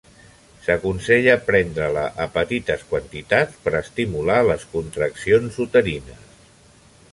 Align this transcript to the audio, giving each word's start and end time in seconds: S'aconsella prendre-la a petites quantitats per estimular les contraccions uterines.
S'aconsella 0.67 1.35
prendre-la 1.49 2.05
a 2.25 2.27
petites 2.37 2.87
quantitats 2.93 3.61
per 3.67 3.75
estimular 3.83 4.41
les 4.49 4.67
contraccions 4.75 5.63
uterines. 5.69 6.29